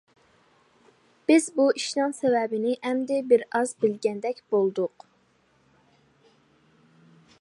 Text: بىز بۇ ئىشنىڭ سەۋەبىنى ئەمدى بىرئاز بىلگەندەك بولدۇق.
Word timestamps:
بىز 1.31 1.49
بۇ 1.59 1.65
ئىشنىڭ 1.81 2.15
سەۋەبىنى 2.19 2.73
ئەمدى 2.89 3.19
بىرئاز 3.33 3.75
بىلگەندەك 3.85 4.41
بولدۇق. 4.57 5.07